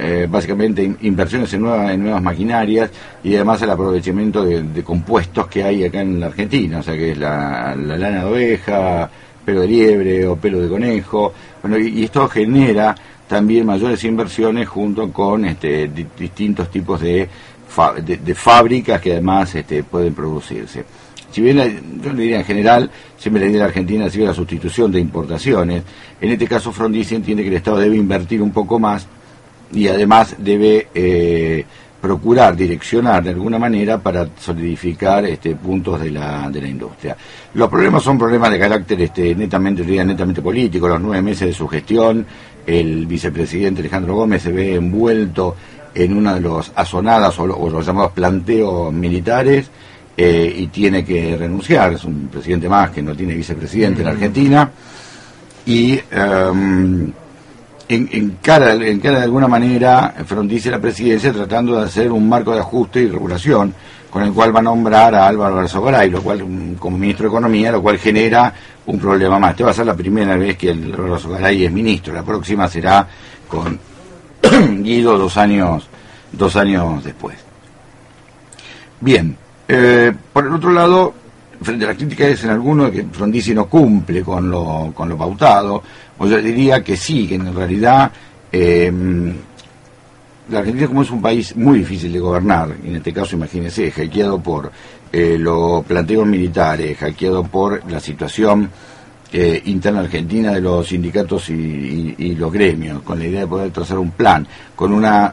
eh, 0.02 0.26
básicamente 0.30 0.82
inversiones 1.02 1.52
en, 1.52 1.60
nuevas 1.60 2.22
maquinarias 2.22 2.90
y 3.22 3.34
además 3.34 3.60
el 3.60 3.68
aprovechamiento 3.68 4.42
de, 4.42 4.82
compuestos 4.82 5.46
que 5.48 5.62
hay 5.62 5.84
acá 5.84 6.00
en 6.00 6.18
la 6.18 6.28
Argentina, 6.28 6.78
o 6.78 6.82
sea 6.82 6.94
que 6.94 7.12
es 7.12 7.18
la, 7.18 7.76
lana 7.76 8.20
de 8.20 8.24
oveja, 8.24 9.10
pelo 9.44 9.60
de 9.60 9.66
liebre 9.68 10.26
o 10.26 10.36
pelo 10.36 10.58
de 10.58 10.70
conejo, 10.70 11.34
bueno, 11.60 11.78
y, 11.78 12.02
esto 12.02 12.26
genera 12.28 12.96
también 13.28 13.66
mayores 13.66 14.02
inversiones 14.04 14.66
junto 14.66 15.12
con 15.12 15.44
este, 15.44 15.90
distintos 16.18 16.70
tipos 16.70 16.98
de, 16.98 17.28
de, 18.02 18.34
fábricas 18.34 19.02
que 19.02 19.12
además 19.12 19.54
este, 19.54 19.84
pueden 19.84 20.14
producirse. 20.14 20.82
Si 21.30 21.42
bien 21.42 22.00
yo 22.02 22.12
le 22.14 22.22
diría 22.22 22.38
en 22.38 22.46
general, 22.46 22.90
siempre 23.18 23.42
la 23.42 23.50
idea 23.50 23.58
de 23.58 23.64
la 23.64 23.68
Argentina 23.68 24.06
ha 24.06 24.10
sido 24.10 24.26
la 24.26 24.34
sustitución 24.34 24.90
de 24.90 24.98
importaciones, 24.98 25.82
en 26.18 26.32
este 26.32 26.46
caso 26.46 26.72
Frondizi 26.72 27.16
entiende 27.16 27.42
que 27.42 27.50
el 27.50 27.56
Estado 27.56 27.78
debe 27.80 27.96
invertir 27.96 28.40
un 28.40 28.50
poco 28.50 28.78
más 28.78 29.06
y 29.72 29.88
además 29.88 30.34
debe 30.38 30.88
eh, 30.94 31.64
procurar 32.00 32.56
direccionar 32.56 33.22
de 33.22 33.30
alguna 33.30 33.58
manera 33.58 33.98
para 33.98 34.28
solidificar 34.38 35.24
este, 35.26 35.54
puntos 35.54 36.00
de 36.00 36.10
la, 36.10 36.48
de 36.50 36.62
la 36.62 36.68
industria. 36.68 37.16
Los 37.54 37.68
problemas 37.68 38.02
son 38.02 38.18
problemas 38.18 38.50
de 38.50 38.58
carácter 38.58 39.00
este, 39.02 39.34
netamente, 39.34 39.84
netamente 39.84 40.40
político. 40.40 40.88
Los 40.88 41.00
nueve 41.00 41.22
meses 41.22 41.48
de 41.48 41.52
su 41.52 41.68
gestión, 41.68 42.24
el 42.66 43.06
vicepresidente 43.06 43.80
Alejandro 43.80 44.14
Gómez 44.14 44.42
se 44.42 44.52
ve 44.52 44.74
envuelto 44.74 45.56
en 45.94 46.16
una 46.16 46.34
de 46.34 46.40
los 46.40 46.72
asonadas 46.74 47.38
o, 47.38 47.46
los 47.46 47.84
llamados 47.84 48.12
planteos 48.12 48.92
militares 48.92 49.70
eh, 50.16 50.54
y 50.56 50.68
tiene 50.68 51.04
que 51.04 51.36
renunciar, 51.36 51.92
es 51.92 52.04
un 52.04 52.28
presidente 52.28 52.68
más 52.68 52.90
que 52.90 53.02
no 53.02 53.14
tiene 53.14 53.34
vicepresidente 53.34 54.02
en 54.02 54.08
Argentina, 54.08 54.70
y 55.66 55.98
em, 56.10 57.12
en, 57.94 58.38
cara, 58.40 58.74
en 58.74 59.00
cara 59.00 59.18
de 59.18 59.24
alguna 59.24 59.48
manera 59.48 60.14
frondice 60.24 60.70
la 60.70 60.78
presidencia 60.78 61.32
tratando 61.32 61.76
de 61.76 61.86
hacer 61.86 62.12
un 62.12 62.28
marco 62.28 62.52
de 62.52 62.60
ajuste 62.60 63.00
y 63.00 63.08
regulación 63.08 63.74
con 64.08 64.22
el 64.22 64.32
cual 64.32 64.54
va 64.54 64.60
a 64.60 64.62
nombrar 64.62 65.14
a 65.14 65.26
Álvaro 65.26 65.66
Garay, 65.82 66.10
lo 66.10 66.22
cual 66.22 66.44
como 66.78 66.98
ministro 66.98 67.24
de 67.24 67.28
Economía, 67.28 67.72
lo 67.72 67.82
cual 67.82 67.98
genera 67.98 68.52
un 68.86 68.98
problema 68.98 69.38
más. 69.38 69.52
Esta 69.52 69.64
va 69.64 69.70
a 69.70 69.74
ser 69.74 69.86
la 69.86 69.94
primera 69.94 70.36
vez 70.36 70.56
que 70.56 70.70
Álvaro 70.70 71.18
Garay 71.28 71.64
es 71.64 71.72
ministro, 71.72 72.14
la 72.14 72.22
próxima 72.22 72.68
será 72.68 73.06
con 73.48 73.78
Guido 74.82 75.18
dos 75.18 75.36
años, 75.36 75.88
dos 76.32 76.56
años 76.56 77.02
después. 77.02 77.36
Bien, 79.00 79.36
eh, 79.66 80.12
por 80.32 80.46
el 80.46 80.52
otro 80.52 80.70
lado, 80.72 81.14
frente 81.62 81.84
a 81.84 81.88
la 81.88 81.94
crítica 81.94 82.26
es 82.26 82.42
en 82.44 82.50
alguno 82.50 82.90
que 82.90 83.04
Frondizi 83.04 83.54
no 83.54 83.66
cumple 83.66 84.22
con 84.22 84.50
lo, 84.50 84.92
con 84.94 85.08
lo 85.08 85.16
pautado, 85.16 85.82
o 86.20 86.26
yo 86.26 86.40
diría 86.40 86.84
que 86.84 86.96
sí, 86.96 87.26
que 87.26 87.36
en 87.36 87.54
realidad 87.54 88.12
eh, 88.52 88.92
la 90.50 90.58
Argentina 90.58 90.86
como 90.86 91.02
es 91.02 91.10
un 91.10 91.22
país 91.22 91.56
muy 91.56 91.78
difícil 91.78 92.12
de 92.12 92.20
gobernar, 92.20 92.76
en 92.84 92.96
este 92.96 93.12
caso 93.12 93.36
imagínense, 93.36 93.90
hackeado 93.90 94.38
por 94.38 94.70
eh, 95.10 95.38
los 95.38 95.82
planteos 95.84 96.26
militares, 96.26 96.98
hackeado 96.98 97.44
por 97.44 97.90
la 97.90 98.00
situación 98.00 98.70
eh, 99.32 99.62
interna 99.64 100.00
argentina 100.00 100.52
de 100.52 100.60
los 100.60 100.88
sindicatos 100.88 101.48
y, 101.48 102.34
los 102.36 102.52
gremios, 102.52 103.00
con 103.02 103.18
la 103.18 103.26
idea 103.26 103.40
de 103.40 103.46
poder 103.46 103.70
trazar 103.70 103.98
un 103.98 104.10
plan, 104.10 104.46
con 104.76 104.92
una 104.92 105.32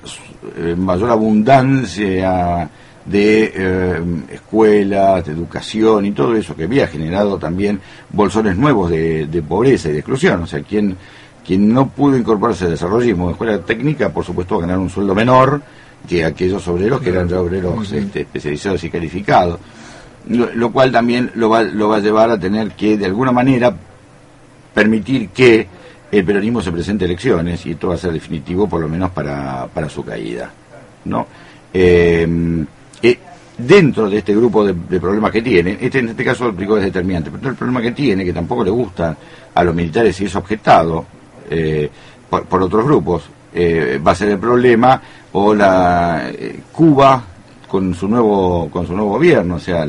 eh, 0.56 0.74
mayor 0.78 1.10
abundancia 1.10 2.70
de 3.08 4.26
escuelas, 4.30 5.26
de 5.26 5.32
educación 5.32 6.06
y 6.06 6.12
todo 6.12 6.36
eso 6.36 6.56
que 6.56 6.66
había 6.66 6.88
generado 6.88 7.38
también 7.38 7.80
bolsones 8.12 8.58
nuevos 8.58 8.90
de, 8.90 9.28
de 9.28 9.42
pobreza 9.42 9.90
y 9.90 9.94
de 9.94 10.00
exclusión. 10.00 10.44
O 10.44 10.48
sea, 10.48 10.62
quien 10.62 10.98
quien 11.48 11.74
no 11.74 11.88
pudo 11.88 12.18
incorporarse 12.18 12.66
al 12.66 12.72
desarrollismo 12.72 13.28
de 13.28 13.32
escuela 13.32 13.60
técnica, 13.60 14.10
por 14.10 14.26
supuesto, 14.26 14.56
va 14.56 14.64
a 14.64 14.68
ganar 14.68 14.80
un 14.80 14.90
sueldo 14.90 15.16
menor 15.16 15.62
que 16.08 16.26
aquellos 16.26 16.68
obreros 16.68 17.00
que 17.00 17.10
eran 17.10 17.30
ya 17.30 17.40
obreros 17.40 17.90
este, 17.94 18.22
especializados 18.22 18.84
y 18.84 18.90
calificados. 18.90 19.58
Lo, 20.28 20.72
cual 20.74 20.92
también 20.92 21.32
lo 21.36 21.50
va, 21.50 21.64
lo 21.64 21.88
va 21.88 21.96
a 21.96 22.00
llevar 22.00 22.30
a 22.32 22.38
tener 22.38 22.72
que, 22.72 22.98
de 22.98 23.06
alguna 23.06 23.32
manera, 23.32 23.74
permitir 24.74 25.30
que 25.30 25.66
el 26.12 26.26
peronismo 26.26 26.62
se 26.62 26.74
presente 26.74 27.06
a 27.06 27.08
elecciones, 27.08 27.66
y 27.66 27.72
esto 27.72 27.88
va 27.88 27.96
a 27.96 27.98
ser 27.98 28.12
definitivo, 28.12 28.68
por 28.68 28.82
lo 28.82 28.90
menos, 28.90 29.12
para, 29.12 29.68
para 29.74 29.88
su 29.88 30.04
caída. 30.04 30.52
¿no? 31.06 31.28
Eh, 31.74 32.28
eh, 33.02 33.18
dentro 33.58 34.10
de 34.10 34.20
este 34.20 34.36
grupo 34.36 34.66
de, 34.66 35.00
problemas 35.00 35.32
que 35.32 35.42
tiene, 35.42 35.78
este 35.82 36.00
en 36.00 36.10
este 36.10 36.24
caso 36.24 36.50
el 36.50 36.62
es 36.78 36.84
determinante, 36.86 37.32
pero 37.32 37.50
el 37.50 37.56
problema 37.56 37.82
que 37.82 37.92
tiene, 37.92 38.24
que 38.24 38.34
tampoco 38.34 38.64
le 38.64 38.70
gusta 38.70 39.18
a 39.54 39.64
los 39.64 39.74
militares 39.74 40.20
y 40.22 40.26
es 40.26 40.36
objetado, 40.36 41.06
eh, 41.50 41.90
por, 42.30 42.62
otros 42.62 42.86
grupos. 42.86 43.24
Eh, 43.54 44.00
va 44.06 44.12
a 44.12 44.16
ser 44.16 44.30
el 44.30 44.40
problema 44.40 45.02
o 45.32 45.56
la 45.56 46.30
eh, 46.30 46.60
Cuba 46.72 47.24
con 47.68 47.94
su 47.96 48.08
nuevo 48.08 48.70
con 48.70 48.86
su 48.86 48.94
nuevo 48.94 49.12
gobierno, 49.12 49.56
o 49.56 49.60
sea, 49.60 49.88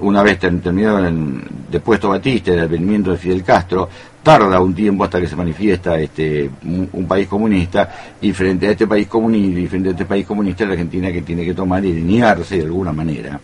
una 0.00 0.22
vez 0.22 0.38
terminado 0.38 0.98
el 1.04 1.42
depuesto 1.70 2.08
Batista, 2.08 2.52
el 2.52 2.60
advenimiento 2.60 3.10
de 3.10 3.18
Fidel 3.18 3.42
Castro, 3.42 3.88
tarda 4.22 4.60
un 4.60 4.74
tiempo 4.74 5.04
hasta 5.04 5.20
que 5.20 5.26
se 5.26 5.36
manifiesta 5.36 5.98
este 5.98 6.50
un, 6.64 7.06
país 7.06 7.28
comunista 7.28 8.16
y 8.20 8.32
frente 8.32 8.68
a 8.68 8.70
este 8.72 8.86
país 8.86 9.06
comunista 9.06 9.60
y 9.60 9.66
frente 9.66 9.88
a 9.88 9.92
este 9.92 10.04
país 10.04 10.26
comunista 10.26 10.64
la 10.66 10.72
Argentina 10.72 11.10
que 11.12 11.22
tiene 11.22 11.44
que 11.44 11.54
tomar 11.54 11.84
y 11.84 11.92
alinearse 11.92 12.58
de 12.58 12.64
alguna 12.64 12.92
manera 12.92 13.40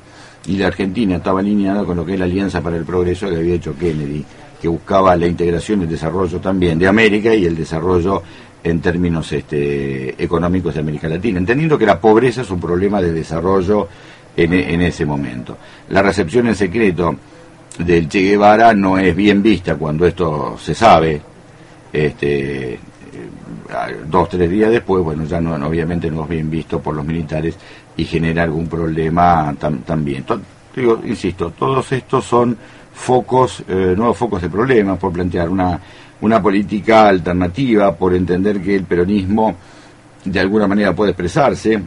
y 0.47 0.57
la 0.57 0.67
Argentina 0.67 1.17
estaba 1.17 1.41
alineada 1.41 1.85
con 1.85 1.97
lo 1.97 2.05
que 2.05 2.15
es 2.15 2.19
la 2.19 2.27
Alianza 2.27 2.61
para 2.61 2.77
el 2.77 2.85
Progreso 2.85 3.29
que 3.29 3.37
había 3.37 3.55
hecho 3.55 3.77
Kennedy 3.77 4.25
que 4.61 4.69
buscaba 4.69 5.17
la 5.17 5.27
integración 5.27 5.81
y 5.81 5.85
el 5.85 5.91
desarrollo 5.91 6.41
también 6.41 6.79
de 6.79 6.87
América 6.87 7.35
y 7.35 7.45
el 7.45 7.57
desarrollo 7.57 8.23
en 8.65 8.81
términos 8.81 9.31
este, 9.31 10.23
económicos 10.23 10.73
de 10.73 10.81
América 10.81 11.07
Latina, 11.07 11.39
entendiendo 11.39 11.77
que 11.77 11.85
la 11.85 12.01
pobreza 12.01 12.41
es 12.41 12.51
un 12.51 12.61
problema 12.61 13.03
de 13.03 13.13
desarrollo 13.13 13.87
en, 14.35 14.55
en 14.55 14.81
ese 14.81 15.05
momento. 15.05 15.59
La 15.91 16.01
recepción 16.01 16.47
en 16.47 16.55
secreto 16.55 17.15
del 17.79 18.09
Che 18.09 18.21
Guevara 18.21 18.73
no 18.73 18.99
es 18.99 19.15
bien 19.15 19.43
vista 19.43 19.75
cuando 19.77 20.07
esto 20.07 20.57
se 20.59 20.75
sabe, 20.75 21.21
este, 21.93 22.75
eh, 22.75 22.79
dos, 24.07 24.29
tres 24.29 24.51
días 24.51 24.71
después, 24.71 25.03
bueno, 25.03 25.25
ya 25.25 25.41
no, 25.41 25.55
obviamente 25.67 26.11
no 26.11 26.25
es 26.25 26.29
bien 26.29 26.51
visto 26.51 26.81
por 26.81 26.95
los 26.95 27.05
militares 27.05 27.57
y 27.97 28.05
genera 28.05 28.45
algún 28.45 28.69
problema 28.69 29.55
también. 29.59 30.25
digo, 30.75 31.01
insisto, 31.05 31.51
todos 31.51 31.91
estos 31.93 32.25
son 32.25 32.57
focos, 32.93 33.65
eh, 33.69 33.95
nuevos 33.97 34.17
focos 34.17 34.43
de 34.43 34.49
problemas, 34.49 34.99
por 34.99 35.13
plantear 35.13 35.49
una, 35.49 35.81
una 36.21 36.41
política 36.41 37.09
alternativa, 37.09 37.95
por 37.95 38.15
entender 38.15 38.61
que 38.63 38.77
el 38.77 38.85
peronismo 38.85 39.57
de 40.25 40.41
alguna 40.41 40.67
manera 40.67 40.95
puede 40.95 41.11
expresarse 41.11 41.81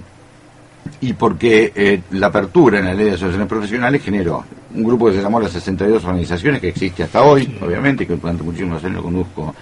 y 1.01 1.13
porque 1.13 1.71
eh, 1.75 2.01
la 2.11 2.27
apertura 2.27 2.79
en 2.79 2.85
la 2.85 2.93
ley 2.93 3.05
de 3.05 3.11
asociaciones 3.11 3.47
profesionales 3.47 4.01
generó 4.03 4.43
un 4.73 4.83
grupo 4.83 5.07
que 5.07 5.13
se 5.13 5.21
llamó 5.21 5.39
las 5.39 5.51
62 5.51 6.03
organizaciones, 6.03 6.61
que 6.61 6.69
existe 6.69 7.03
hasta 7.03 7.23
hoy, 7.23 7.57
obviamente, 7.61 8.05
que 8.05 8.15
durante 8.15 8.43
muchísimos 8.43 8.83
años 8.83 8.97
lo 8.97 9.03
conozco 9.03 9.55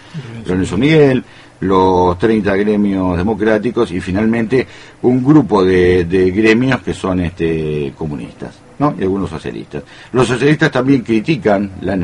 Lorenzo 0.45 0.77
Miguel, 0.77 1.23
los 1.61 2.17
30 2.17 2.55
gremios 2.55 3.17
democráticos 3.17 3.91
y 3.91 4.01
finalmente 4.01 4.67
un 5.03 5.23
grupo 5.23 5.63
de, 5.63 6.05
de 6.05 6.31
gremios 6.31 6.81
que 6.81 6.93
son 6.93 7.21
este, 7.21 7.93
comunistas. 7.97 8.65
¿no? 8.79 8.93
y 8.97 9.03
algunos 9.03 9.29
socialistas. 9.29 9.83
Los 10.11 10.27
socialistas 10.27 10.71
también 10.71 11.01
critican 11.01 11.71
la, 11.81 11.95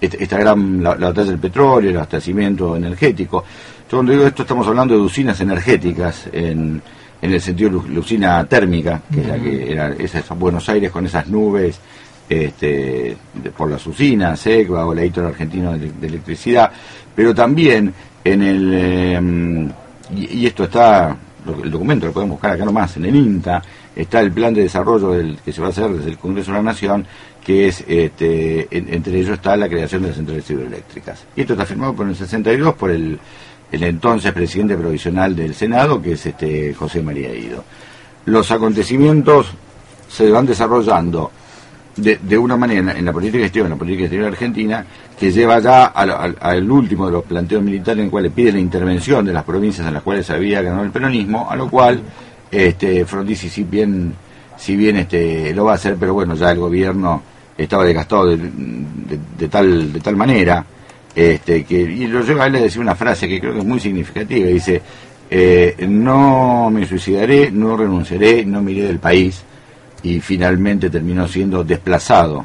este, 0.00 0.22
esta, 0.22 0.38
gran 0.38 0.82
la, 0.82 0.94
batalla 0.94 1.30
del 1.30 1.38
petróleo, 1.38 1.90
el 1.90 1.96
abastecimiento 1.96 2.76
energético. 2.76 3.44
Yo 3.90 3.98
cuando 3.98 4.12
digo 4.12 4.26
esto 4.26 4.42
estamos 4.42 4.66
hablando 4.66 4.94
de 4.94 5.00
usinas 5.00 5.40
energéticas 5.40 6.28
en, 6.32 6.82
en 7.26 7.32
el 7.32 7.40
sentido 7.40 7.82
de 7.82 7.98
usina 7.98 8.44
térmica, 8.44 9.02
que 9.12 9.20
es 9.20 9.26
la 9.26 9.38
que 9.38 9.72
era 9.72 9.92
esa, 9.98 10.34
Buenos 10.34 10.68
Aires 10.68 10.92
con 10.92 11.04
esas 11.06 11.26
nubes 11.26 11.78
este, 12.28 13.16
por 13.56 13.68
las 13.68 13.84
usinas, 13.86 14.46
ECBA 14.46 14.86
o 14.86 14.94
la 14.94 15.02
editor 15.02 15.26
argentino 15.26 15.76
de, 15.76 15.90
electricidad, 16.06 16.70
pero 17.14 17.34
también 17.34 17.92
en 18.22 18.42
el, 18.42 18.74
em, 18.74 19.70
y, 20.14 20.40
y, 20.40 20.46
esto 20.46 20.64
está, 20.64 21.16
el 21.62 21.70
documento 21.70 22.06
lo 22.06 22.12
podemos 22.12 22.34
buscar 22.34 22.52
acá 22.52 22.64
nomás, 22.64 22.96
en 22.96 23.06
el 23.06 23.16
INTA, 23.16 23.62
está 23.94 24.20
el 24.20 24.30
plan 24.30 24.54
de 24.54 24.62
desarrollo 24.62 25.12
del, 25.12 25.38
que 25.44 25.52
se 25.52 25.60
va 25.60 25.68
a 25.68 25.70
hacer 25.70 25.90
desde 25.90 26.10
el 26.10 26.18
Congreso 26.18 26.52
de 26.52 26.58
la 26.58 26.62
Nación, 26.62 27.06
que 27.44 27.68
es, 27.68 27.84
este, 27.88 28.68
entre 28.70 29.18
ellos 29.18 29.34
está 29.34 29.56
la 29.56 29.68
creación 29.68 30.02
de 30.02 30.08
las 30.08 30.16
centrales 30.16 30.48
hidroeléctricas. 30.48 31.24
Y 31.34 31.40
esto 31.40 31.54
está 31.54 31.64
firmado 31.64 31.94
por 31.94 32.08
el 32.08 32.14
62 32.14 32.74
por 32.74 32.90
el, 32.90 33.18
el 33.72 33.82
entonces 33.82 34.32
presidente 34.32 34.76
provisional 34.76 35.34
del 35.34 35.54
Senado, 35.54 36.00
que 36.00 36.12
es 36.12 36.26
este 36.26 36.74
José 36.74 37.02
María 37.02 37.34
Ido. 37.34 37.64
Los 38.26 38.50
acontecimientos 38.50 39.48
se 40.08 40.30
van 40.30 40.46
desarrollando 40.46 41.30
de, 41.96 42.18
de, 42.22 42.38
una 42.38 42.56
manera 42.56 42.92
en 42.96 43.04
la 43.04 43.12
política 43.12 43.44
exterior, 43.44 43.66
en 43.66 43.72
la 43.72 43.78
política 43.78 44.04
exterior 44.04 44.28
argentina, 44.28 44.84
que 45.18 45.32
lleva 45.32 45.58
ya 45.60 45.86
al, 45.86 46.70
último 46.70 47.06
de 47.06 47.12
los 47.12 47.24
planteos 47.24 47.62
militares 47.62 47.98
en 47.98 48.04
el 48.04 48.10
cual 48.10 48.24
le 48.24 48.30
pide 48.30 48.52
la 48.52 48.58
intervención 48.58 49.24
de 49.24 49.32
las 49.32 49.44
provincias 49.44 49.86
en 49.86 49.94
las 49.94 50.02
cuales 50.02 50.28
había 50.30 50.60
ganado 50.60 50.84
el 50.84 50.90
peronismo, 50.90 51.50
a 51.50 51.56
lo 51.56 51.70
cual 51.70 52.02
este, 52.50 53.04
Frondizi 53.06 53.48
si 53.48 53.64
bien, 53.64 54.14
si 54.56 54.76
bien 54.76 54.96
este, 54.98 55.54
lo 55.54 55.64
va 55.64 55.72
a 55.72 55.74
hacer, 55.76 55.96
pero 55.98 56.12
bueno, 56.12 56.34
ya 56.34 56.52
el 56.52 56.58
gobierno 56.58 57.22
estaba 57.56 57.84
desgastado 57.84 58.26
de, 58.26 59.48
tal, 59.50 59.92
de 59.92 60.00
tal 60.00 60.16
manera, 60.16 60.64
este, 61.16 61.64
que, 61.64 61.80
y 61.80 62.06
lo 62.06 62.20
lleva 62.20 62.44
a 62.44 62.46
él 62.48 62.56
a 62.56 62.60
decir 62.60 62.82
una 62.82 62.94
frase 62.94 63.26
que 63.26 63.40
creo 63.40 63.54
que 63.54 63.60
es 63.60 63.64
muy 63.64 63.80
significativa, 63.80 64.48
dice, 64.48 64.82
eh, 65.30 65.74
no 65.88 66.68
me 66.70 66.86
suicidaré, 66.86 67.50
no 67.50 67.74
renunciaré, 67.74 68.44
no 68.44 68.62
me 68.62 68.72
iré 68.72 68.82
del 68.82 68.98
país, 68.98 69.42
y 70.02 70.20
finalmente 70.20 70.90
terminó 70.90 71.26
siendo 71.26 71.64
desplazado 71.64 72.44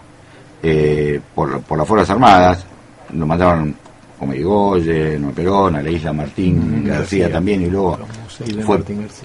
eh, 0.63 1.19
por, 1.35 1.61
por 1.63 1.77
las 1.77 1.85
Fuerzas 1.85 2.11
Armadas, 2.11 2.65
lo 3.13 3.27
mandaron 3.27 3.75
como 4.17 4.33
Igoyen, 4.33 5.33
Perón, 5.33 5.75
a 5.75 5.81
la 5.81 5.89
isla 5.89 6.13
Martín 6.13 6.85
García, 6.85 7.29
también, 7.29 7.63
y 7.63 7.69
luego 7.69 7.99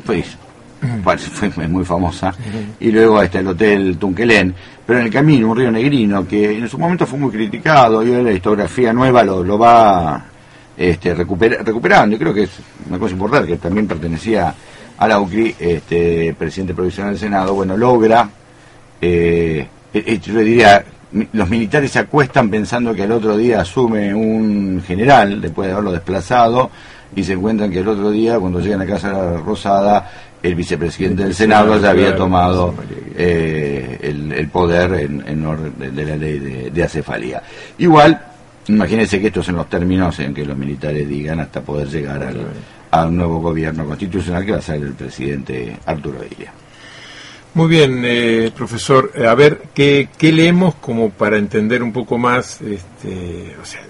fue, 0.05 0.25
fue, 1.03 1.51
fue 1.51 1.69
muy 1.69 1.85
famosa, 1.85 2.35
y 2.81 2.91
luego 2.91 3.23
está 3.23 3.41
el 3.41 3.49
Hotel 3.49 3.97
Tunquelén, 3.99 4.55
pero 4.87 5.01
en 5.01 5.07
el 5.07 5.13
camino 5.13 5.51
un 5.51 5.57
río 5.57 5.71
negrino 5.71 6.27
que 6.27 6.59
en 6.59 6.69
su 6.69 6.79
momento 6.79 7.07
fue 7.07 7.19
muy 7.19 7.31
criticado, 7.31 8.03
y 8.03 8.11
la 8.23 8.33
historiografía 8.33 8.93
nueva 8.93 9.23
lo, 9.25 9.59
va 9.59 10.25
este, 10.77 11.15
recuperando, 11.15 12.17
y 12.17 12.19
creo 12.19 12.35
que 12.35 12.45
es 12.45 12.51
una 12.89 12.99
cosa 12.99 13.13
importante, 13.15 13.49
que 13.49 13.57
también 13.57 13.87
pertenecía 13.87 14.55
a 14.99 15.09
la 15.09 15.21
UCRI, 15.21 15.55
este, 15.59 16.35
presidente 16.39 16.75
provisional 16.75 17.13
del 17.13 17.21
Senado, 17.21 17.55
bueno, 17.55 17.77
logra, 17.77 18.29
eh, 19.01 19.67
eh, 19.93 20.19
yo 20.23 20.39
diría, 20.39 20.85
los 21.33 21.49
militares 21.49 21.91
se 21.91 21.99
acuestan 22.01 22.51
pensando 22.51 22.95
que 22.95 23.03
al 23.03 23.13
otro 23.13 23.37
día 23.37 23.61
asume 23.61 24.15
un 24.15 24.83
general, 24.87 25.41
después 25.41 25.69
de 25.69 25.73
haberlo 25.73 25.93
desplazado, 25.93 26.71
y 27.15 27.25
se 27.25 27.35
encuentran 27.35 27.71
que 27.71 27.81
el 27.81 27.89
otro 27.89 28.11
día, 28.11 28.39
cuando 28.39 28.61
llegan 28.61 28.83
a 28.83 28.87
Casa 28.87 29.39
Rosada, 29.39 30.11
el 30.43 30.55
vicepresidente 30.55 31.25
del 31.25 31.35
Senado 31.35 31.81
ya 31.81 31.91
había 31.91 32.15
tomado 32.15 32.75
eh, 33.17 33.99
el, 34.03 34.49
poder 34.49 35.11
en, 35.27 35.45
orden 35.45 35.95
de 35.95 36.05
la 36.05 36.17
ley 36.17 36.39
de, 36.39 36.71
de 36.71 36.83
acefalía. 36.83 37.43
Igual, 37.79 38.21
imagínense 38.69 39.21
que 39.21 39.29
estos 39.29 39.47
son 39.47 39.57
los 39.57 39.69
términos 39.69 40.19
en 40.21 40.33
que 40.33 40.45
los 40.45 40.57
militares 40.57 41.09
digan 41.09 41.41
hasta 41.41 41.61
poder 41.61 41.89
llegar 41.89 42.23
al, 42.23 42.47
a 42.91 43.07
un 43.07 43.17
nuevo 43.17 43.41
gobierno 43.41 43.87
constitucional 43.87 44.45
que 44.45 44.53
va 44.53 44.59
a 44.59 44.63
ser 44.63 44.77
el 44.77 44.95
presidente 44.95 45.77
Arturo 45.85 46.19
Ilia. 46.25 46.53
Muy 47.55 47.69
bien, 47.69 48.03
eh, 48.05 48.51
profesor. 48.55 49.13
A 49.27 49.35
ver, 49.35 49.63
¿qué, 49.75 50.11
¿qué, 50.19 50.31
leemos 50.31 50.75
como 50.75 51.11
para 51.11 51.39
entender 51.39 51.83
un 51.83 51.93
poco 51.93 52.19
más 52.19 52.61
este, 52.61 53.57
o 53.61 53.65
sea, 53.65 53.81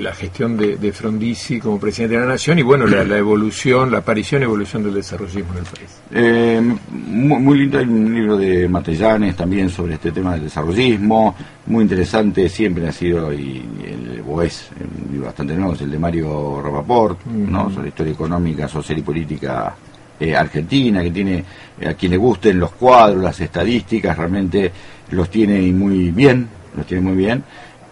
la 0.00 0.12
gestión 0.14 0.56
de, 0.56 0.76
de, 0.76 0.92
Frondizi 0.92 1.58
como 1.58 1.78
presidente 1.78 2.16
de 2.16 2.22
la 2.22 2.28
Nación 2.28 2.58
y, 2.58 2.62
bueno, 2.62 2.86
la, 2.86 3.16
evolución, 3.16 3.90
la 3.90 3.98
aparición 3.98 4.42
y 4.42 4.44
evolución 4.44 4.82
del 4.82 4.94
desarrollismo 4.94 5.52
en 5.52 5.58
el 5.58 5.64
país? 5.64 6.00
Eh, 6.12 6.76
muy, 6.90 7.58
lindo, 7.58 7.78
hay 7.78 7.84
un 7.84 8.14
libro 8.14 8.36
de 8.36 8.68
Matellanes 8.68 9.36
también 9.36 9.70
sobre 9.70 9.94
este 9.94 10.12
tema 10.12 10.32
del 10.32 10.44
desarrollismo, 10.44 11.34
muy 11.66 11.82
interesante, 11.82 12.48
siempre 12.48 12.88
ha 12.88 12.92
sido, 12.92 13.32
y, 13.32 13.62
el, 13.84 14.22
o 14.26 14.42
es, 14.42 14.70
un 14.80 15.12
libro 15.12 15.26
bastante 15.26 15.54
nuevo, 15.54 15.74
es 15.74 15.80
el 15.82 15.90
de 15.90 15.98
Mario 15.98 16.60
Rapaport, 16.62 17.24
¿no? 17.26 17.70
sobre 17.70 17.88
historia 17.88 18.12
económica, 18.12 18.68
social 18.68 18.98
y 18.98 19.02
política 19.02 19.74
eh, 20.20 20.34
argentina, 20.34 21.02
que 21.02 21.10
tiene, 21.10 21.44
eh, 21.80 21.88
a 21.88 21.94
quien 21.94 22.12
le 22.12 22.18
gusten 22.18 22.58
los 22.58 22.72
cuadros, 22.72 23.22
las 23.22 23.40
estadísticas, 23.40 24.16
realmente 24.16 24.70
los 25.10 25.28
tiene 25.28 25.60
muy 25.72 26.10
bien, 26.10 26.48
los 26.76 26.86
tiene 26.86 27.02
muy 27.02 27.16
bien. 27.16 27.42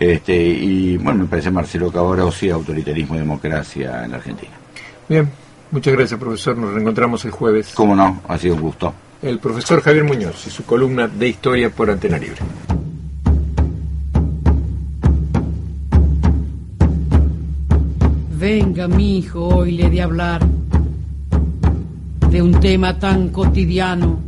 Este, 0.03 0.37
y 0.37 0.97
bueno, 0.97 1.21
me 1.21 1.27
parece 1.27 1.53
Marcelo 1.53 1.93
Cabora 1.93 2.25
o 2.25 2.33
sí, 2.33 2.51
autoritarismo 2.51 3.15
y 3.15 3.19
democracia 3.19 4.05
en 4.05 4.11
la 4.11 4.17
Argentina. 4.17 4.51
Bien, 5.09 5.31
muchas 5.71 5.95
gracias 5.95 6.19
profesor, 6.19 6.59
nos 6.59 6.73
reencontramos 6.73 7.25
el 7.25 7.31
jueves. 7.31 7.71
Cómo 7.73 7.95
no, 7.95 8.21
ha 8.27 8.37
sido 8.37 8.57
un 8.57 8.63
gusto. 8.63 8.93
El 9.23 9.39
profesor 9.39 9.81
Javier 9.81 10.03
Muñoz 10.03 10.45
y 10.49 10.51
su 10.51 10.65
columna 10.65 11.07
de 11.07 11.29
historia 11.29 11.71
por 11.71 11.89
Antena 11.89 12.19
Libre. 12.19 12.39
Venga, 18.41 18.89
mi 18.89 19.19
hijo, 19.19 19.47
hoy 19.47 19.71
le 19.71 19.89
de 19.89 20.03
hablar 20.03 20.45
de 22.29 22.43
un 22.43 22.59
tema 22.59 22.99
tan 22.99 23.29
cotidiano 23.29 24.19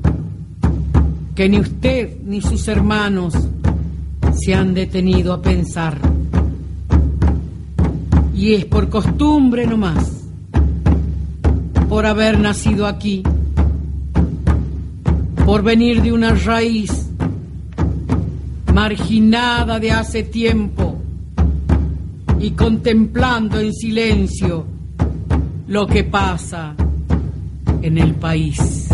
que 1.35 1.49
ni 1.49 1.59
usted 1.59 2.19
ni 2.23 2.41
sus 2.41 2.69
hermanos 2.69 3.35
se 4.37 4.55
han 4.55 4.75
detenido 4.75 5.33
a 5.33 5.43
pensar. 5.43 5.99
Y 8.35 8.55
es 8.55 8.65
por 8.65 8.89
costumbre 8.89 9.67
nomás, 9.67 10.25
por 11.89 12.07
haber 12.07 12.39
nacido 12.39 12.87
aquí, 12.87 13.23
por 15.47 15.63
venir 15.63 16.03
de 16.03 16.13
una 16.13 16.35
raíz 16.35 17.09
marginada 18.73 19.79
de 19.79 19.93
hace 19.93 20.25
tiempo 20.25 21.01
y 22.41 22.51
contemplando 22.51 23.61
en 23.61 23.73
silencio 23.73 24.67
lo 25.69 25.87
que 25.87 26.05
pasa 26.05 26.75
en 27.83 27.99
el 27.99 28.15
país. 28.15 28.89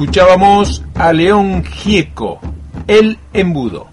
Escuchábamos 0.00 0.82
a 0.94 1.12
León 1.12 1.62
Gieco, 1.62 2.40
El 2.86 3.18
Embudo. 3.34 3.89